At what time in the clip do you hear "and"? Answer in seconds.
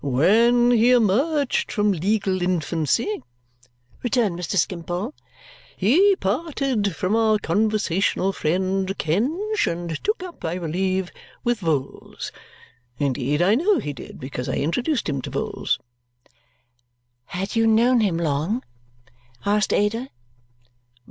9.67-10.03